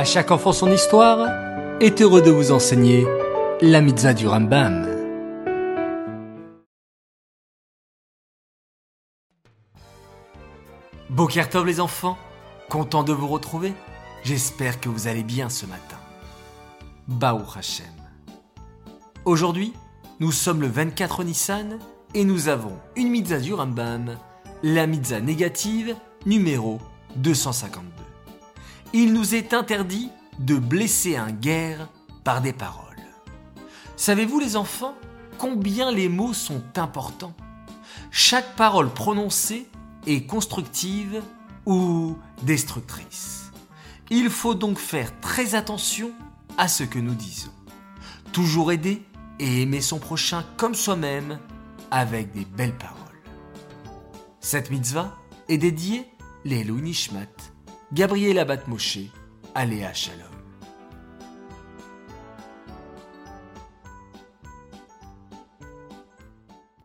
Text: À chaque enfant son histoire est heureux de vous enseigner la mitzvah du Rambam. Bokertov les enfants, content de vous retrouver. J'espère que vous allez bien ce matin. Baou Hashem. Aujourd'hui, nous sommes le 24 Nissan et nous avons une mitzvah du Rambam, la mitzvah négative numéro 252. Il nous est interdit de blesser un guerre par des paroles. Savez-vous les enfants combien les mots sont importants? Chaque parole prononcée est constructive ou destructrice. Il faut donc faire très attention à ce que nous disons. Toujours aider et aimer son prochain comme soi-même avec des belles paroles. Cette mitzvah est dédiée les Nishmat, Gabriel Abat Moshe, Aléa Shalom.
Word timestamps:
À 0.00 0.04
chaque 0.04 0.30
enfant 0.30 0.54
son 0.54 0.72
histoire 0.72 1.28
est 1.78 2.00
heureux 2.00 2.22
de 2.22 2.30
vous 2.30 2.52
enseigner 2.52 3.06
la 3.60 3.82
mitzvah 3.82 4.14
du 4.14 4.26
Rambam. 4.26 4.88
Bokertov 11.10 11.66
les 11.66 11.80
enfants, 11.80 12.16
content 12.70 13.02
de 13.02 13.12
vous 13.12 13.28
retrouver. 13.28 13.74
J'espère 14.24 14.80
que 14.80 14.88
vous 14.88 15.06
allez 15.06 15.22
bien 15.22 15.50
ce 15.50 15.66
matin. 15.66 15.98
Baou 17.06 17.42
Hashem. 17.54 17.84
Aujourd'hui, 19.26 19.74
nous 20.18 20.32
sommes 20.32 20.62
le 20.62 20.68
24 20.68 21.24
Nissan 21.24 21.78
et 22.14 22.24
nous 22.24 22.48
avons 22.48 22.78
une 22.96 23.10
mitzvah 23.10 23.38
du 23.38 23.52
Rambam, 23.52 24.16
la 24.62 24.86
mitzvah 24.86 25.20
négative 25.20 25.94
numéro 26.24 26.78
252. 27.16 27.99
Il 28.92 29.12
nous 29.12 29.36
est 29.36 29.54
interdit 29.54 30.10
de 30.40 30.56
blesser 30.56 31.16
un 31.16 31.30
guerre 31.30 31.88
par 32.24 32.40
des 32.40 32.52
paroles. 32.52 32.86
Savez-vous 33.96 34.40
les 34.40 34.56
enfants 34.56 34.96
combien 35.38 35.92
les 35.92 36.08
mots 36.08 36.32
sont 36.32 36.62
importants? 36.76 37.34
Chaque 38.10 38.56
parole 38.56 38.90
prononcée 38.92 39.68
est 40.06 40.26
constructive 40.26 41.22
ou 41.66 42.16
destructrice. 42.42 43.52
Il 44.10 44.28
faut 44.28 44.54
donc 44.54 44.76
faire 44.78 45.20
très 45.20 45.54
attention 45.54 46.10
à 46.58 46.66
ce 46.66 46.82
que 46.82 46.98
nous 46.98 47.14
disons. 47.14 47.52
Toujours 48.32 48.72
aider 48.72 49.04
et 49.38 49.62
aimer 49.62 49.82
son 49.82 50.00
prochain 50.00 50.44
comme 50.56 50.74
soi-même 50.74 51.38
avec 51.92 52.32
des 52.32 52.44
belles 52.44 52.76
paroles. 52.76 52.96
Cette 54.40 54.70
mitzvah 54.70 55.16
est 55.48 55.58
dédiée 55.58 56.06
les 56.44 56.64
Nishmat, 56.64 57.26
Gabriel 57.92 58.38
Abat 58.38 58.68
Moshe, 58.68 59.10
Aléa 59.52 59.92
Shalom. 59.92 60.29